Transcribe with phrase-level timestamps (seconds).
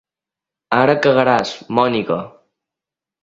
[0.77, 2.17] Ara cagaràs, Mònica!